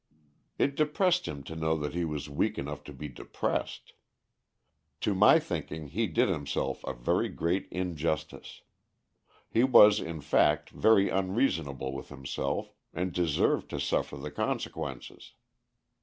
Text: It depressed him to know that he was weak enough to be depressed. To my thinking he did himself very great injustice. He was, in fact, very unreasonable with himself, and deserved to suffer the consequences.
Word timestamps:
It 0.57 0.73
depressed 0.73 1.27
him 1.27 1.43
to 1.43 1.55
know 1.55 1.75
that 1.77 1.93
he 1.93 2.05
was 2.05 2.27
weak 2.27 2.57
enough 2.57 2.83
to 2.85 2.91
be 2.91 3.07
depressed. 3.07 3.93
To 5.01 5.13
my 5.13 5.37
thinking 5.37 5.89
he 5.89 6.07
did 6.07 6.27
himself 6.27 6.83
very 6.97 7.29
great 7.29 7.67
injustice. 7.69 8.63
He 9.47 9.63
was, 9.63 9.99
in 9.99 10.19
fact, 10.21 10.71
very 10.71 11.09
unreasonable 11.11 11.93
with 11.93 12.09
himself, 12.09 12.73
and 12.91 13.13
deserved 13.13 13.69
to 13.69 13.79
suffer 13.79 14.17
the 14.17 14.31
consequences. 14.31 15.33